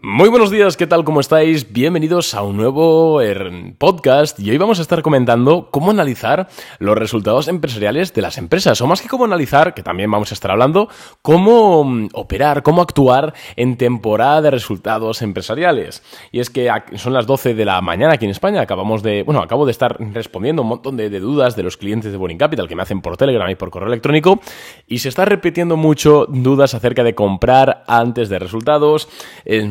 [0.00, 1.02] Muy buenos días, ¿qué tal?
[1.02, 1.72] ¿Cómo estáis?
[1.72, 6.96] Bienvenidos a un nuevo er, podcast y hoy vamos a estar comentando cómo analizar los
[6.96, 10.52] resultados empresariales de las empresas, o más que cómo analizar, que también vamos a estar
[10.52, 10.88] hablando,
[11.20, 16.04] cómo mm, operar, cómo actuar en temporada de resultados empresariales.
[16.30, 19.42] Y es que son las 12 de la mañana aquí en España, acabamos de, bueno,
[19.42, 22.76] acabo de estar respondiendo un montón de, dudas de los clientes de Boring Capital que
[22.76, 24.38] me hacen por Telegram y por correo electrónico
[24.86, 29.08] y se está repitiendo mucho dudas acerca de comprar antes de resultados,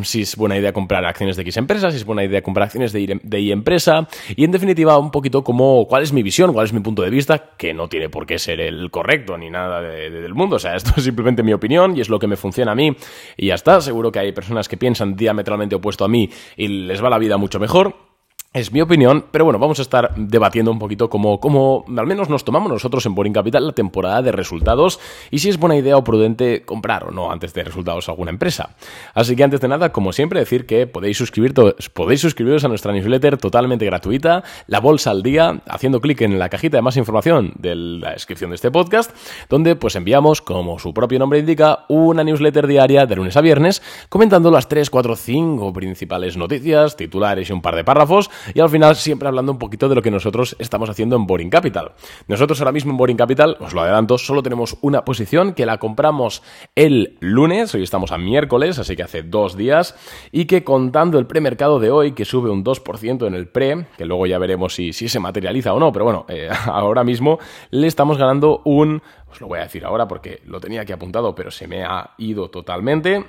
[0.03, 2.65] si si es buena idea comprar acciones de X empresa, si es buena idea comprar
[2.65, 6.65] acciones de Y, empresa, y en definitiva un poquito como cuál es mi visión, cuál
[6.65, 9.81] es mi punto de vista, que no tiene por qué ser el correcto ni nada
[9.81, 12.71] del mundo, o sea, esto es simplemente mi opinión y es lo que me funciona
[12.71, 12.95] a mí
[13.35, 17.03] y ya está, seguro que hay personas que piensan diametralmente opuesto a mí y les
[17.03, 18.06] va la vida mucho mejor.
[18.53, 22.43] Es mi opinión, pero bueno, vamos a estar debatiendo un poquito cómo, al menos nos
[22.43, 26.03] tomamos nosotros en Boring Capital la temporada de resultados y si es buena idea o
[26.03, 28.75] prudente comprar o no antes de resultados alguna empresa.
[29.13, 31.53] Así que antes de nada, como siempre, decir que podéis, suscribir,
[31.93, 36.49] podéis suscribiros a nuestra newsletter totalmente gratuita, La Bolsa al Día, haciendo clic en la
[36.49, 39.11] cajita de más información de la descripción de este podcast,
[39.49, 43.83] donde pues enviamos, como su propio nombre indica, una newsletter diaria de lunes a viernes,
[44.09, 48.69] comentando las 3, 4, 5 principales noticias, titulares y un par de párrafos y al
[48.69, 51.91] final siempre hablando un poquito de lo que nosotros estamos haciendo en Boring Capital.
[52.27, 55.77] Nosotros ahora mismo en Boring Capital, os lo adelanto, solo tenemos una posición que la
[55.77, 56.43] compramos
[56.75, 59.95] el lunes, hoy estamos a miércoles, así que hace dos días,
[60.31, 64.05] y que contando el premercado de hoy, que sube un 2% en el pre, que
[64.05, 67.39] luego ya veremos si, si se materializa o no, pero bueno, eh, ahora mismo
[67.71, 69.01] le estamos ganando un...
[69.29, 72.11] Os lo voy a decir ahora porque lo tenía aquí apuntado, pero se me ha
[72.17, 73.25] ido totalmente.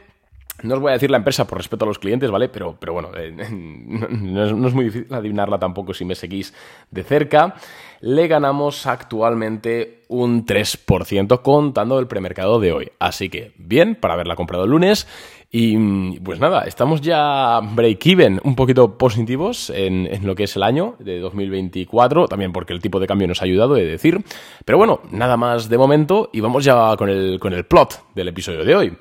[0.62, 2.48] No os voy a decir la empresa por respeto a los clientes, ¿vale?
[2.48, 6.52] Pero, pero bueno, eh, no, es, muy difícil adivinarla tampoco si me seguís
[6.90, 7.54] de cerca.
[8.00, 12.90] Le ganamos actualmente un 3% contando el premercado de hoy.
[12.98, 15.06] Así que, bien, para haberla comprado el lunes.
[15.50, 20.96] Y pues nada, estamos ya break-even, un poquito positivos en, lo que es el año
[20.98, 24.22] de 2024, también porque el tipo de cambio nos ha ayudado, de decir.
[24.64, 28.28] Pero bueno, nada más de momento y vamos ya con el, con el plot del
[28.28, 28.98] episodio de hoy.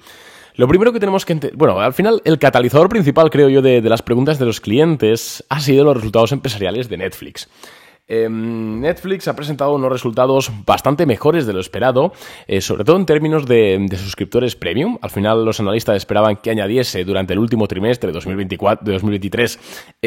[0.58, 3.80] Lo primero que tenemos que entender, bueno, al final el catalizador principal, creo yo, de,
[3.80, 7.48] de las preguntas de los clientes ha sido los resultados empresariales de Netflix.
[8.10, 12.14] Em, Netflix ha presentado unos resultados bastante mejores de lo esperado,
[12.48, 14.98] eh, sobre todo en términos de, suscriptores premium.
[15.02, 19.60] Al final los analistas esperaban que añadiese durante el último trimestre de 2024, de 2023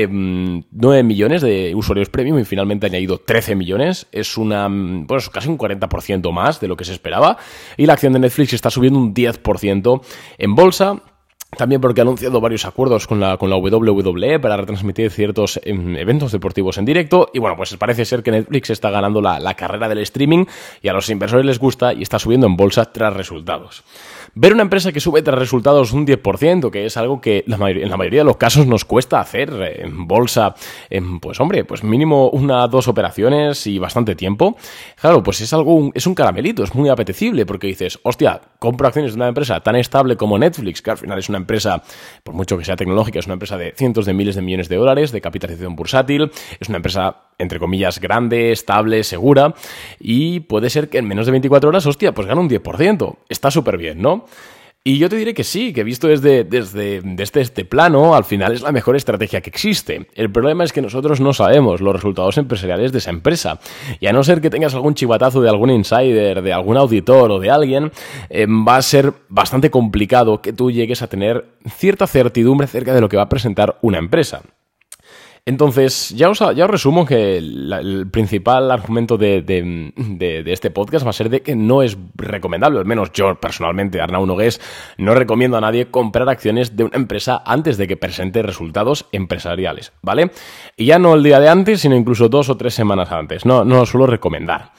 [0.09, 4.07] 9 millones de usuarios premium y finalmente ha añadido 13 millones.
[4.13, 4.69] Es una,
[5.07, 7.37] pues casi un 40% más de lo que se esperaba.
[7.77, 10.01] Y la acción de Netflix está subiendo un 10%
[10.39, 11.03] en bolsa.
[11.57, 15.97] También porque ha anunciado varios acuerdos con la, con la WWE para retransmitir ciertos em,
[15.97, 17.29] eventos deportivos en directo.
[17.35, 20.45] Y bueno, pues parece ser que Netflix está ganando la, la carrera del streaming
[20.81, 23.83] y a los inversores les gusta y está subiendo en bolsa tras resultados.
[24.35, 27.97] Ver una empresa que sube tras resultados un 10%, que es algo que en la
[27.97, 30.55] mayoría de los casos nos cuesta hacer eh, en bolsa,
[30.89, 34.57] en, pues hombre, pues mínimo una, dos operaciones y bastante tiempo.
[35.01, 39.13] Claro, pues es algo, es un caramelito, es muy apetecible porque dices, hostia, compro acciones
[39.13, 41.83] de una empresa tan estable como Netflix, que al final es una empresa,
[42.23, 44.77] por mucho que sea tecnológica, es una empresa de cientos de miles de millones de
[44.77, 49.55] dólares, de capitalización bursátil, es una empresa entre comillas, grande, estable, segura,
[49.99, 53.17] y puede ser que en menos de 24 horas, hostia, pues gana un 10%.
[53.29, 54.20] Está súper bien, ¿no?
[54.83, 58.55] Y yo te diré que sí, que visto desde, desde, desde, este plano, al final
[58.55, 60.09] es la mejor estrategia que existe.
[60.15, 63.61] El problema es que nosotros no sabemos los resultados empresariales de esa empresa.
[64.01, 67.39] Y a no ser que tengas algún chivatazo de algún insider, de algún auditor o
[67.39, 67.93] de alguien,
[68.31, 71.45] eh, va a ser bastante complicado que tú llegues a tener
[71.77, 74.41] cierta certidumbre acerca de lo que va a presentar una empresa.
[75.47, 79.43] Entonces, ya os, ya os resumo que el principal argumento de,
[80.47, 84.27] este podcast va a ser de que no es recomendable, al menos yo personalmente, Arnau
[84.27, 84.61] Nogués,
[84.99, 89.93] no recomiendo a nadie comprar acciones de una empresa antes de que presente resultados empresariales,
[90.03, 90.31] ¿vale?
[90.77, 93.65] Y ya no el día de antes, sino incluso dos o tres semanas antes, no,
[93.65, 94.73] no lo suelo recomendar.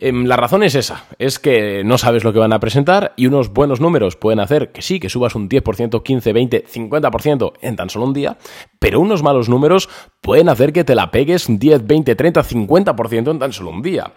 [0.00, 3.26] Em, la razón es esa, es que no sabes lo que van a presentar y
[3.26, 7.76] unos buenos números pueden hacer que sí, que subas un 10%, 15, 20, 50% en
[7.76, 8.38] tan solo un día,
[8.78, 9.88] pero unos malos números
[10.20, 13.82] pueden hacer que te la pegues un 10, 20, 30, 50% en tan solo un
[13.82, 14.12] día.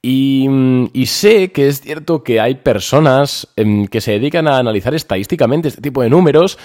[0.00, 0.48] Y,
[0.92, 5.66] y, sé que es cierto que hay personas em, que se dedican a analizar estadísticamente
[5.66, 6.58] este tipo de números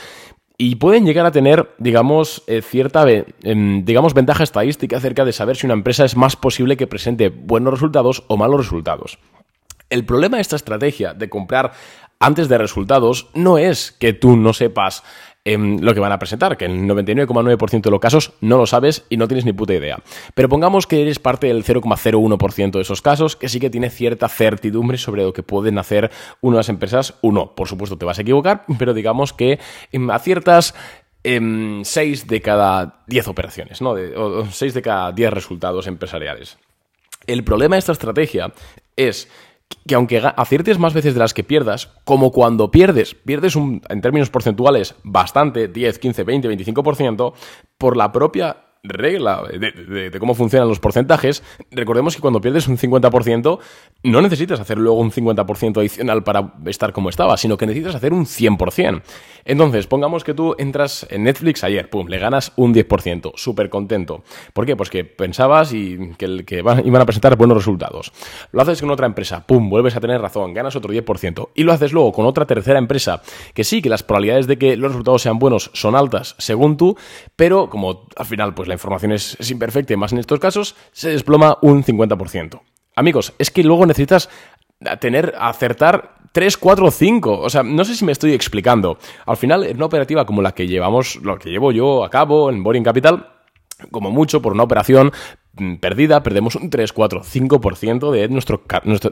[0.63, 5.57] y pueden llegar a tener, digamos, eh, cierta, em, digamos, ventaja estadística acerca de saber
[5.57, 9.17] si una empresa es más posible que presente buenos resultados o malos resultados.
[9.89, 11.71] El problema de esta estrategia de comprar
[12.19, 15.03] antes de resultados no es que tú no sepas
[15.43, 19.17] lo que van a presentar, que el 99,9% de los casos no lo sabes y
[19.17, 19.97] no tienes ni puta idea.
[20.35, 24.29] Pero pongamos que eres parte del 0,01% de esos casos que sí que tiene cierta
[24.29, 26.11] certidumbre sobre lo que pueden hacer
[26.41, 27.15] unas empresas.
[27.21, 29.59] Uno, por supuesto, te vas a equivocar, pero digamos que
[29.91, 30.75] em, a ciertas
[31.23, 33.91] en 6 de cada 10 operaciones, ¿no?
[33.91, 36.57] o 6 de cada 10 resultados empresariales.
[37.27, 38.51] El problema de esta estrategia
[38.95, 39.29] es
[39.87, 44.01] que aunque aciertes más veces de las que pierdas, como cuando pierdes, pierdes un, en
[44.01, 47.33] términos porcentuales bastante, 10, 15, 20, 25%,
[47.77, 53.59] por la propia regla de, cómo funcionan los porcentajes, recordemos que cuando pierdes un 50%,
[54.03, 58.11] no necesitas hacer luego un 50% adicional para estar como estaba, sino que necesitas hacer
[58.13, 59.01] un 100%.
[59.45, 64.23] Entonces, pongamos que tú entras en Netflix ayer, pum, le ganas un 10%, súper contento.
[64.53, 64.75] ¿Por qué?
[64.75, 68.11] Pues que pensabas y que, que iban a presentar buenos resultados.
[68.51, 71.49] Lo haces con otra empresa, pum, vuelves a tener razón, ganas otro 10%.
[71.53, 73.21] Y lo haces luego con otra tercera empresa,
[73.53, 76.97] que sí, que las probabilidades de que los resultados sean buenos son altas, según tú,
[77.35, 81.09] pero como al final, pues la información es, imperfecta y más en estos casos, se
[81.09, 82.61] desploma un 50%.
[82.95, 84.29] Amigos, es que luego necesitas
[85.01, 87.39] tener, acertar 3, 4, 5.
[87.39, 88.97] O sea, no sé si me estoy explicando.
[89.25, 92.49] Al final, en una operativa como la que llevamos, lo que llevo yo a cabo
[92.49, 93.27] en Boring Capital,
[93.91, 95.11] como mucho por una operación
[95.79, 98.61] perdida, perdemos un 3, 4, 5% de nuestro,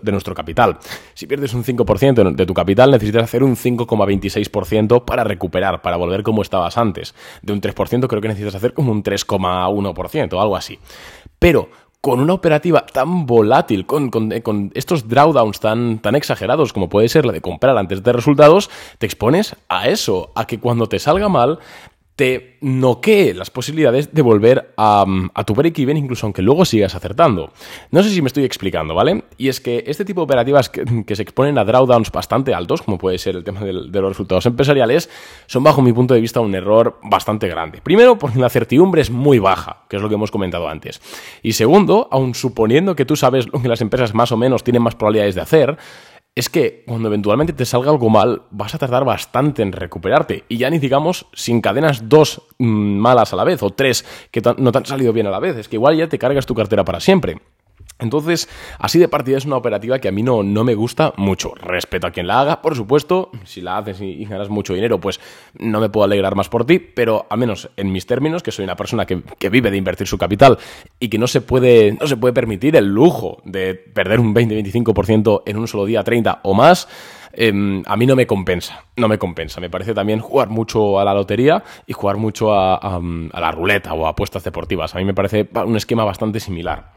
[0.02, 0.78] de nuestro capital.
[1.14, 6.24] Si pierdes un 5% de tu capital, necesitas hacer un 5,26% para recuperar, para volver
[6.24, 7.14] como estabas antes.
[7.42, 10.80] De un 3% creo que necesitas hacer como un 3,1%, algo así.
[11.38, 11.70] Pero
[12.02, 17.26] con una operativa tan volátil, con, con, estos drawdowns tan, tan exagerados como puede ser
[17.26, 18.70] la de comprar antes de resultados,
[19.00, 21.60] te expones a eso, a que cuando te salga mal
[22.20, 25.06] te noquee las posibilidades de volver a,
[25.46, 27.54] tu break-even, incluso aunque luego sigas acertando.
[27.92, 29.24] No sé si me estoy explicando, ¿vale?
[29.38, 32.98] Y es que este tipo de operativas que, se exponen a drawdowns bastante altos, como
[32.98, 35.10] puede ser el tema de los resultados empresariales,
[35.46, 37.80] son bajo mi punto de vista un error bastante grande.
[37.80, 41.00] Primero, porque la certidumbre es muy baja, que es lo que hemos comentado antes.
[41.42, 44.82] Y segundo, aun suponiendo que tú sabes lo que las empresas más o menos tienen
[44.82, 45.78] más probabilidades de hacer,
[46.40, 50.46] es que cuando eventualmente te salga algo mal, vas a tardar bastante en recuperarte.
[50.48, 54.42] Y ya ni digamos si encadenas dos mm, malas a la vez o tres que
[54.58, 55.58] no te han salido bien a la vez.
[55.58, 57.40] Es que igual ya te cargas tu cartera para siempre.
[58.00, 58.48] Entonces,
[58.80, 61.54] así de partida es una operativa que a mí no, no, me gusta mucho.
[61.56, 63.30] Respeto a quien la haga, por supuesto.
[63.44, 65.20] Si la haces y, ganas mucho dinero, pues
[65.58, 66.80] no me puedo alegrar más por ti.
[66.80, 70.18] Pero al menos en mis términos, que soy una persona que, vive de invertir su
[70.18, 70.58] capital
[71.00, 75.44] y que no se puede, no se puede permitir el lujo de perder un 20-25%
[75.46, 76.88] en un solo día, 30 o más,
[77.34, 78.86] em, a mí no me compensa.
[78.96, 79.60] No me compensa.
[79.60, 83.94] Me parece también jugar mucho a la lotería y jugar mucho a, a la ruleta
[83.94, 84.96] o a apuestas deportivas.
[84.96, 86.94] A mí me parece un esquema bastante similar.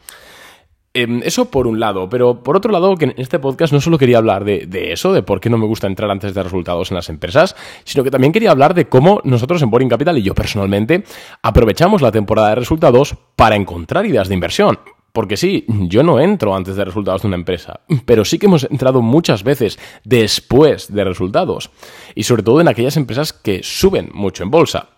[0.94, 3.96] Em, eso por un lado, pero por otro lado, que en este podcast no solo
[3.96, 6.96] quería hablar de, eso, de por qué no me gusta entrar antes de resultados en
[6.96, 10.34] las empresas, sino que también quería hablar de cómo nosotros en Boring Capital y yo
[10.34, 11.04] personalmente
[11.42, 14.78] aprovechamos la temporada de resultados para encontrar ideas de inversión.
[15.12, 18.64] Porque sí, yo no entro antes de resultados de una empresa, pero sí que hemos
[18.64, 21.70] entrado muchas veces después de resultados.
[22.14, 24.88] Y sobre todo en aquellas empresas que suben mucho en bolsa.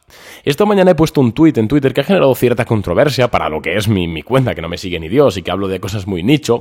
[0.45, 3.62] Esta mañana he puesto un tweet en Twitter que ha generado cierta controversia para lo
[3.62, 6.06] que es mi, cuenta, que no me sigue ni Dios y que hablo de cosas
[6.06, 6.61] muy nicho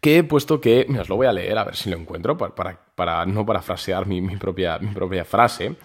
[0.00, 2.36] que he puesto que, mira, os lo voy a leer a ver si lo encuentro,
[2.36, 5.76] para, para, no parafrasear mi, mi, propia, mi propia frase.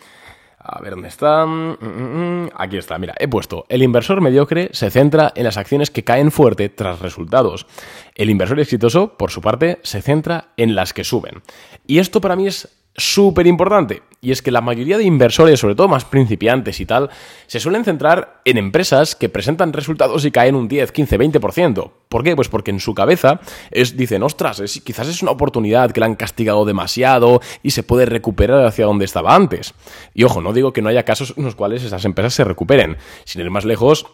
[0.60, 1.46] A ver dónde está.
[1.46, 2.50] Mm, mm, mm.
[2.56, 6.32] Aquí está, mira, he puesto, el inversor mediocre se centra en las acciones que caen
[6.32, 7.68] fuerte tras resultados.
[8.16, 11.44] El inversor exitoso, por su parte, se centra en las que suben.
[11.86, 12.68] Y esto para mí es
[12.98, 14.02] súper importante.
[14.20, 17.12] Y es que la mayoría de inversores, sobre todo más principiantes y tal,
[17.46, 21.92] se suelen centrar en empresas que presentan resultados y caen un 10, 15, 20%.
[22.10, 22.36] ¿Por qué?
[22.36, 26.16] Pues porque en su cabeza es, dicen, ostras, quizás es una oportunidad que la han
[26.16, 29.76] castigado demasiado y se puede recuperar hacia donde estaba antes.
[30.16, 32.98] Y ojo, no digo que no haya casos en los cuales esas empresas se recuperen.
[33.26, 34.08] Sin ir más lejos,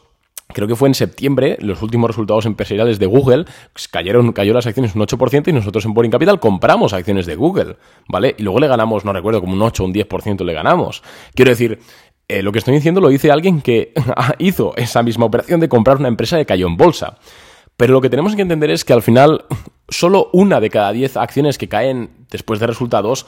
[0.54, 4.68] creo que fue en septiembre, los últimos resultados empresariales de Google, pues cayeron, cayó las
[4.68, 8.36] acciones un 8% y nosotros en Boring Capital compramos acciones de Google, ¿vale?
[8.38, 11.04] Y luego le ganamos, no recuerdo, como un 8 o un 10% le ganamos.
[11.34, 11.80] Quiero decir,
[12.28, 13.94] eh, lo que estoy diciendo lo dice alguien que
[14.40, 17.18] hizo esa misma operación de comprar una empresa que cayó en bolsa.
[17.76, 19.46] Pero lo que tenemos que entender es que al final
[19.90, 23.26] solo una de cada 10 acciones que caen después de resultados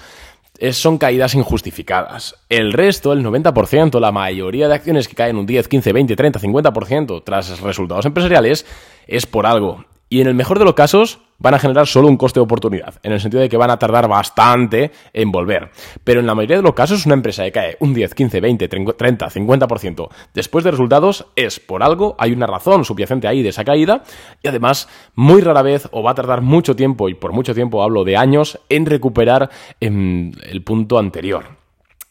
[0.71, 2.35] son caídas injustificadas.
[2.50, 6.39] El resto, el 90%, la mayoría de acciones que caen un 10, 15, 20, 30,
[6.39, 8.65] 50% tras resultados empresariales,
[9.07, 9.85] es por algo.
[10.09, 12.95] Y en el mejor de los casos, van a generar solo un coste de oportunidad,
[13.03, 15.71] en el sentido de que van a tardar bastante en volver.
[16.03, 18.67] Pero en la mayoría de los casos, una empresa que cae un 10, 15, 20,
[18.67, 23.65] 30, 50% después de resultados es por algo, hay una razón subyacente ahí de esa
[23.65, 24.03] caída,
[24.41, 27.83] y además, muy rara vez o va a tardar mucho tiempo, y por mucho tiempo
[27.83, 31.45] hablo de años, en recuperar em, el punto anterior.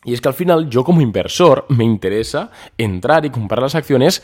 [0.04, 4.22] Y es que al final yo como inversor me interesa entrar y comprar las acciones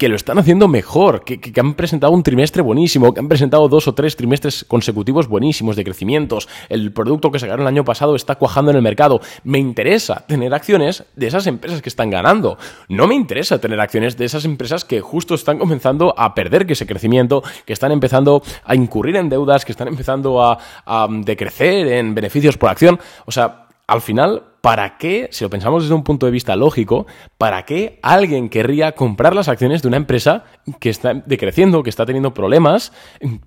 [0.00, 3.68] que lo están haciendo mejor, que, que, han presentado un trimestre buenísimo, que han presentado
[3.68, 8.16] dos o tres trimestres consecutivos buenísimos de crecimientos, el producto que sacaron el año pasado
[8.16, 9.20] está cuajando en el mercado.
[9.44, 12.56] Me interesa tener acciones de esas empresas que están ganando.
[12.88, 16.86] No me interesa tener acciones de esas empresas que justo están comenzando a perder ese
[16.86, 22.14] crecimiento, que están empezando a incurrir en deudas, que están empezando a, a decrecer en
[22.14, 22.98] beneficios por acción.
[23.26, 27.08] O sea, al final, ¿para qué, si lo pensamos desde un punto de vista lógico,
[27.38, 30.44] ¿para qué alguien querría comprar las acciones de una empresa
[30.78, 32.92] que está decreciendo, que está teniendo problemas,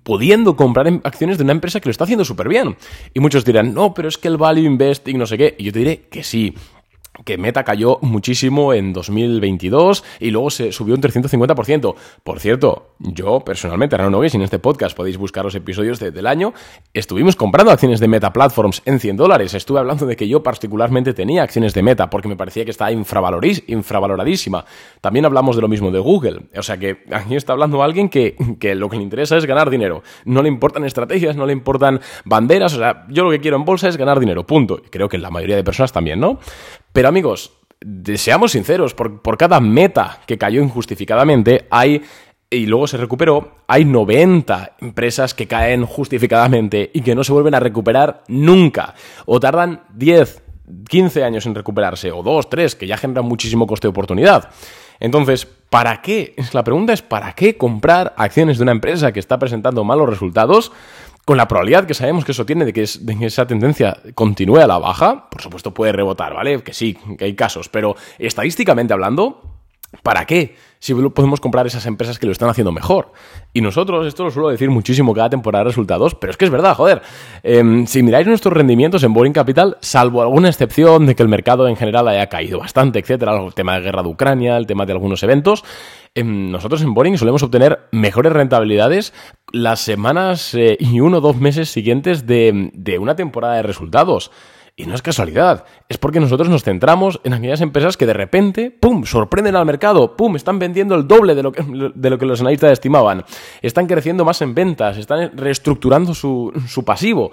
[0.02, 2.76] pudiendo comprar acciones de una empresa que lo está haciendo súper bien?
[3.14, 5.54] Y muchos dirán, no, pero es que el value investing no sé qué.
[5.56, 6.54] Y yo te diré que sí
[7.24, 11.94] que Meta cayó muchísimo en 2022 y luego se subió un 350%.
[12.22, 16.26] Por cierto, yo personalmente, ahora no veis en este podcast podéis buscar los episodios del
[16.26, 16.54] año,
[16.92, 19.54] estuvimos comprando acciones de Meta Platforms en 100 dólares.
[19.54, 22.90] Estuve hablando de que yo particularmente tenía acciones de Meta porque me parecía que estaba
[22.90, 24.64] infravaloradísima.
[25.00, 26.42] También hablamos de lo mismo de Google.
[26.56, 29.70] O sea que aquí está hablando alguien que, que lo que le interesa es ganar
[29.70, 30.02] dinero.
[30.24, 32.74] No le importan estrategias, no le importan banderas.
[32.74, 34.46] O sea, yo lo que quiero en bolsa es ganar dinero.
[34.46, 34.82] Punto.
[34.90, 36.38] Creo que la mayoría de personas también, ¿no?
[36.94, 37.50] Pero amigos,
[38.14, 42.02] seamos sinceros, por, por cada meta que cayó injustificadamente, hay
[42.48, 47.56] y luego se recuperó, hay 90 empresas que caen justificadamente y que no se vuelven
[47.56, 48.94] a recuperar nunca.
[49.26, 50.40] O tardan 10,
[50.88, 54.50] 15 años en recuperarse, o 2, 3, que ya generan muchísimo coste de oportunidad.
[55.00, 56.36] Entonces, ¿para qué?
[56.52, 60.70] La pregunta es ¿para qué comprar acciones de una empresa que está presentando malos resultados?
[61.24, 64.78] Con la probabilidad que sabemos que eso tiene de que, esa tendencia continúe a la
[64.78, 66.62] baja, por supuesto puede rebotar, ¿vale?
[66.62, 69.53] Que sí, que hay casos, pero estadísticamente hablando,
[70.02, 70.56] ¿para qué?
[70.78, 73.12] Si podemos comprar esas empresas que lo están haciendo mejor.
[73.54, 76.50] Y nosotros, esto lo suelo decir muchísimo cada temporada de resultados, pero es que es
[76.50, 77.00] verdad, joder.
[77.42, 81.68] Em, si miráis nuestros rendimientos en Boring Capital, salvo alguna excepción de que el mercado
[81.68, 84.92] en general haya caído bastante, etcétera, el tema de guerra de Ucrania, el tema de
[84.92, 85.64] algunos eventos,
[86.14, 89.14] em, nosotros en Boring solemos obtener mejores rentabilidades
[89.52, 94.30] las semanas eh, y uno o dos meses siguientes de, de una temporada de resultados.
[94.76, 98.72] Y no es casualidad, es porque nosotros nos centramos en aquellas empresas que de repente,
[98.72, 101.62] ¡pum!, sorprenden al mercado, ¡pum!, están vendiendo el doble de lo que,
[101.94, 103.24] de lo que los analistas estimaban,
[103.62, 107.30] están creciendo más en ventas, están reestructurando su, su pasivo.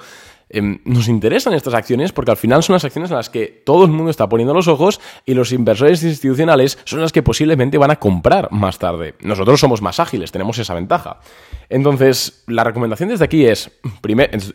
[0.54, 3.86] Em, nos interesan estas acciones porque al final son las acciones en las que todo
[3.86, 7.92] el mundo está poniendo los ojos y los inversores institucionales son las que posiblemente van
[7.92, 9.16] a comprar más tarde.
[9.22, 11.22] Nosotros somos más ágiles, tenemos esa ventaja.
[11.70, 13.72] Entonces, la recomendación desde aquí es,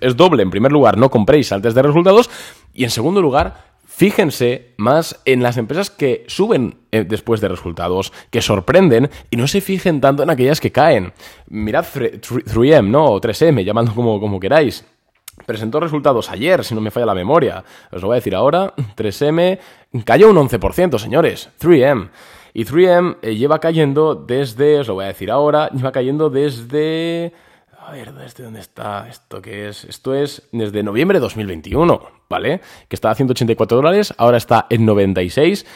[0.01, 0.43] es, doble.
[0.43, 2.29] En primer lugar, no compréis antes de resultados
[2.75, 8.13] y en segundo lugar, Fíjense más en las empresas que suben eh, después de resultados,
[8.31, 11.15] que sorprenden, y no se fijen tanto en aquellas que caen.
[11.49, 13.07] Mirad 3M, ¿no?
[13.07, 14.85] O 3M, llamando como, como queráis
[15.47, 17.65] presentó resultados ayer, si no me falla la memoria.
[17.91, 18.75] Os lo voy a decir ahora.
[18.97, 19.59] 3M
[20.05, 21.51] cayó un 11%, señores.
[21.61, 22.11] 3M.
[22.53, 27.33] Y 3M eh, lleva cayendo desde, os lo voy a decir ahora, lleva cayendo desde...
[27.79, 29.85] A ver, ¿desde dónde está esto que es?
[29.85, 32.61] Esto es desde noviembre de 2021, ¿vale?
[32.89, 35.67] Que estaba a 184 dólares, ahora está en 96.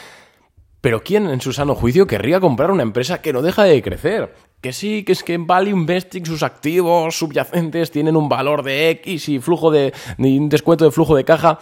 [0.81, 4.33] Pero ¿quién en su sano juicio querría comprar una empresa que no deja de crecer?
[4.61, 9.29] Que sí, que es que Value Investing sus activos subyacentes tienen un valor de X
[9.29, 11.59] y flujo de, un descuento de flujo de caja.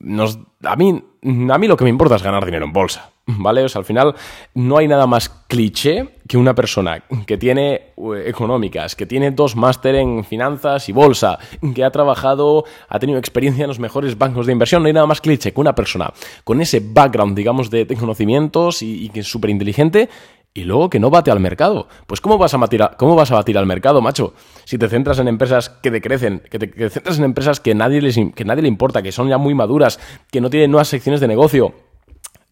[0.00, 3.64] Nos, a, mí, a mí lo que me importa es ganar dinero en bolsa, ¿vale?
[3.64, 4.14] O sea, al final
[4.54, 9.56] no hay nada más cliché que una persona que tiene eh, económicas, que tiene dos
[9.56, 11.38] máster en finanzas y bolsa,
[11.74, 15.06] que ha trabajado, ha tenido experiencia en los mejores bancos de inversión, no hay nada
[15.06, 16.12] más cliché que una persona
[16.44, 20.08] con ese background, digamos, de, conocimientos y, y que es súper inteligente
[20.54, 21.88] y luego que no bate al mercado.
[22.06, 24.34] Pues ¿cómo vas a batir, cómo vas a batir al mercado, macho?
[24.64, 28.18] Si te centras en empresas que decrecen, que te centras en empresas que nadie, les,
[28.34, 30.00] que nadie le importa, que son ya muy maduras,
[30.30, 31.74] que no tienen nuevas secciones de negocio,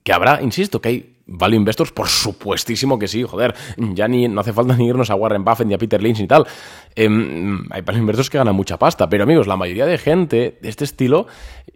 [0.05, 4.41] que habrá, insisto, que hay value investors, por supuestísimo que sí, joder, ya ni no
[4.41, 6.47] hace falta ni irnos a Warren Buffett ni a Peter Lynch ni tal.
[6.95, 10.69] Em, hay value investors que ganan mucha pasta, pero amigos, la mayoría de gente de
[10.69, 11.27] este estilo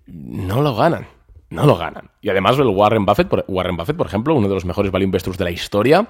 [0.07, 1.07] no lo ganan
[1.51, 2.11] no lo ganan.
[2.21, 5.05] Y además el Warren Buffett, por, Warren Buffett, por ejemplo, uno de los mejores value
[5.05, 6.09] investors de la historia,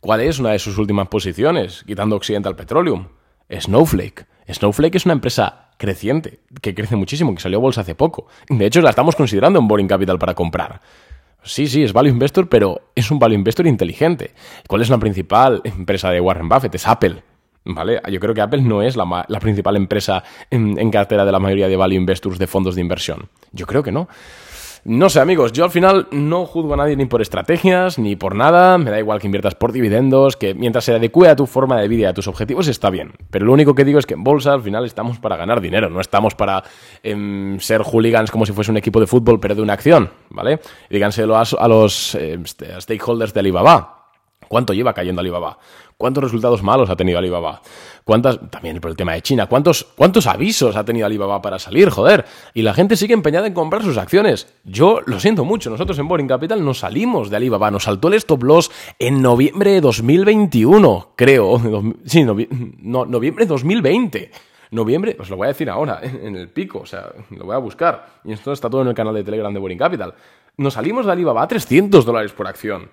[0.00, 3.06] ¿cuál es una de sus últimas posiciones, quitando Occidental Petroleum?
[3.50, 4.26] Snowflake.
[4.48, 8.26] Snowflake es una empresa creciente, que crece muchísimo, que salió a bolsa hace poco.
[8.48, 10.80] De hecho, la estamos considerando en Boring Capital para comprar.
[11.42, 14.32] Sí, sí, es value investor, pero es un value investor inteligente.
[14.68, 16.74] ¿Cuál es la principal empresa de Warren Buffett?
[16.74, 17.22] Es Apple.
[17.64, 18.00] ¿Vale?
[18.10, 21.68] Yo creo que Apple no es la, principal empresa en, en, cartera de la mayoría
[21.68, 23.28] de value investors de fondos de inversión.
[23.52, 24.08] Yo creo que no.
[24.84, 28.34] No sé, amigos, yo al final no juzgo a nadie ni por estrategias, ni por
[28.34, 28.78] nada.
[28.78, 31.86] Me da igual que inviertas por dividendos, que mientras se adecue a tu forma de
[31.86, 33.12] vida y a tus objetivos está bien.
[33.30, 35.88] Pero lo único que digo es que en bolsa al final estamos para ganar dinero,
[35.88, 36.64] no estamos para
[37.04, 40.58] em, ser hooligans como si fuese un equipo de fútbol, pero de una acción, ¿vale?
[40.90, 42.40] díganselo a, los eh,
[42.80, 44.01] stakeholders de Alibaba
[44.52, 45.56] ¿Cuánto lleva cayendo Alibaba?
[45.96, 47.62] ¿Cuántos resultados malos ha tenido Alibaba?
[48.04, 51.88] ¿Cuántas, también por el tema de China, ¿cuántos, cuántos avisos ha tenido Alibaba para salir,
[51.88, 52.26] joder?
[52.52, 54.52] Y la gente sigue empeñada en comprar sus acciones.
[54.62, 58.14] Yo lo siento mucho, nosotros en Boring Capital nos salimos de Alibaba, nos saltó el
[58.14, 61.58] stop loss en noviembre de 2021, creo.
[62.04, 64.30] Sí, no, noviembre de 2020
[64.70, 67.58] noviembre, os lo voy a decir ahora, en el pico, o sea, lo voy a
[67.58, 68.20] buscar.
[68.24, 70.12] Y esto está todo en el canal de Telegram de Boring Capital.
[70.58, 72.90] Nos salimos de Alibaba a 300 dólares por acción.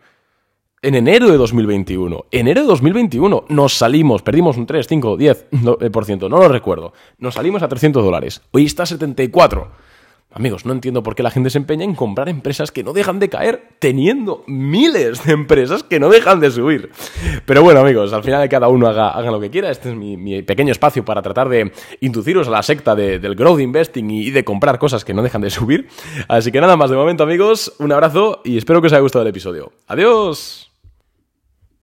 [0.81, 6.37] En enero de 2021, enero de 2021, nos salimos, perdimos un 3, 5, 10%, no
[6.37, 6.93] lo recuerdo.
[7.17, 8.41] Nos salimos a 300 dólares.
[8.51, 9.71] Hoy está a 74.
[10.31, 13.19] Amigos, no entiendo por qué la gente se empeña en comprar empresas que no dejan
[13.19, 16.91] de caer, teniendo miles de empresas que no dejan de subir.
[17.45, 19.71] Pero bueno, amigos, al final cada uno haga, lo que quiera.
[19.71, 24.09] Este es mi, pequeño espacio para tratar de induciros a la secta del growth investing
[24.11, 25.89] y de comprar cosas que no dejan de subir.
[26.29, 27.73] Así que nada más de momento, amigos.
[27.79, 29.73] Un abrazo y espero que os haya gustado el episodio.
[29.87, 30.68] Adiós.